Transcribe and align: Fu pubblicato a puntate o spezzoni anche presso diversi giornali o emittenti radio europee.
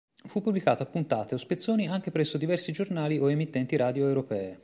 Fu 0.25 0.41
pubblicato 0.41 0.81
a 0.81 0.87
puntate 0.87 1.35
o 1.35 1.37
spezzoni 1.37 1.87
anche 1.87 2.09
presso 2.09 2.39
diversi 2.39 2.71
giornali 2.71 3.19
o 3.19 3.29
emittenti 3.29 3.75
radio 3.75 4.07
europee. 4.07 4.57